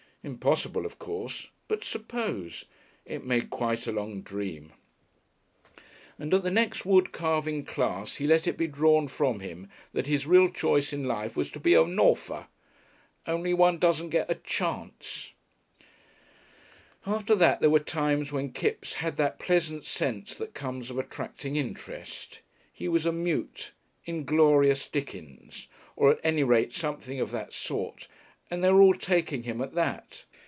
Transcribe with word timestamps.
Impossible, 0.23 0.85
of 0.85 0.99
course, 0.99 1.49
but 1.67 1.83
suppose 1.83 2.65
it 3.05 3.25
made 3.25 3.49
quite 3.49 3.87
a 3.87 3.91
long 3.91 4.21
dream. 4.21 4.71
And 6.19 6.31
at 6.31 6.43
the 6.43 6.51
next 6.51 6.85
wood 6.85 7.11
carving 7.11 7.65
class 7.65 8.17
he 8.17 8.27
let 8.27 8.45
it 8.45 8.55
be 8.55 8.67
drawn 8.67 9.07
from 9.07 9.39
him 9.39 9.67
that 9.93 10.05
his 10.05 10.27
real 10.27 10.47
choice 10.47 10.93
in 10.93 11.05
life 11.05 11.35
was 11.35 11.49
to 11.49 11.59
be 11.59 11.73
a 11.73 11.83
Nawther 11.85 12.45
"only 13.25 13.51
one 13.55 13.79
doesn't 13.79 14.11
get 14.11 14.29
a 14.29 14.35
chance." 14.35 15.31
After 17.07 17.33
that 17.33 17.59
there 17.59 17.71
were 17.71 17.79
times 17.79 18.31
when 18.31 18.53
Kipps 18.53 18.93
had 18.93 19.17
that 19.17 19.39
pleasant 19.39 19.85
sense 19.85 20.35
that 20.35 20.53
comes 20.53 20.91
of 20.91 20.99
attracting 20.99 21.55
interest. 21.55 22.41
He 22.71 22.87
was 22.87 23.07
a 23.07 23.11
mute, 23.11 23.71
inglorious 24.05 24.87
Dickens, 24.87 25.67
or 25.95 26.11
at 26.11 26.19
any 26.23 26.43
rate 26.43 26.73
something 26.73 27.19
of 27.19 27.31
that 27.31 27.53
sort, 27.53 28.07
and 28.49 28.61
they 28.61 28.69
were 28.69 28.81
all 28.81 28.93
taking 28.93 29.43
him 29.43 29.61
at 29.61 29.73
that. 29.75 30.25